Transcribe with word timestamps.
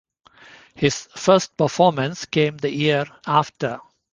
His 0.73 1.07
first 1.15 1.55
performance 1.57 2.25
came 2.25 2.57
the 2.57 2.71
year 2.71 3.05
after. 3.27 3.77